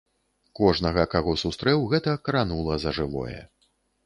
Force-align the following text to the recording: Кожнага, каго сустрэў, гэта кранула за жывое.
Кожнага, 0.59 1.03
каго 1.15 1.35
сустрэў, 1.43 1.85
гэта 1.93 2.17
кранула 2.29 2.79
за 2.87 2.97
жывое. 3.01 3.39